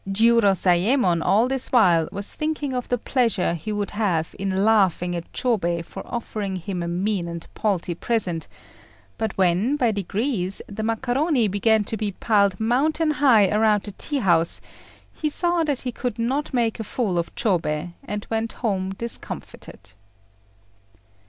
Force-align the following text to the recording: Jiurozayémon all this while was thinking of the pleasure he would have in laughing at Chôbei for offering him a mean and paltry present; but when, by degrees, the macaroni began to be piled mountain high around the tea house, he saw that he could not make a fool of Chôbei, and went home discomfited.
Jiurozayémon 0.09 1.23
all 1.23 1.47
this 1.47 1.69
while 1.71 2.09
was 2.11 2.33
thinking 2.33 2.73
of 2.73 2.89
the 2.89 2.97
pleasure 2.97 3.53
he 3.53 3.71
would 3.71 3.91
have 3.91 4.35
in 4.39 4.65
laughing 4.65 5.15
at 5.15 5.31
Chôbei 5.31 5.85
for 5.85 6.01
offering 6.07 6.55
him 6.55 6.81
a 6.81 6.87
mean 6.87 7.27
and 7.27 7.45
paltry 7.53 7.93
present; 7.93 8.47
but 9.19 9.37
when, 9.37 9.75
by 9.75 9.91
degrees, 9.91 10.59
the 10.67 10.81
macaroni 10.81 11.47
began 11.47 11.83
to 11.83 11.95
be 11.97 12.13
piled 12.13 12.59
mountain 12.59 13.11
high 13.11 13.47
around 13.55 13.83
the 13.83 13.91
tea 13.91 14.17
house, 14.17 14.59
he 15.13 15.29
saw 15.29 15.63
that 15.63 15.81
he 15.81 15.91
could 15.91 16.17
not 16.17 16.51
make 16.51 16.79
a 16.79 16.83
fool 16.83 17.19
of 17.19 17.35
Chôbei, 17.35 17.93
and 18.03 18.25
went 18.31 18.53
home 18.53 18.89
discomfited. 18.93 19.91